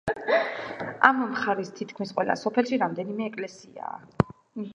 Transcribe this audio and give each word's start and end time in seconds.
ამ 1.09 1.19
მხარის 1.33 1.69
თითქმის 1.81 2.15
ყველა 2.17 2.39
სოფელში 2.45 2.81
რამდენიმე 2.85 3.29
ეკლესიაა. 3.33 4.35